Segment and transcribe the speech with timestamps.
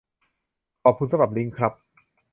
[0.83, 1.73] ขอบคุณสำหรับลิงก์ครับ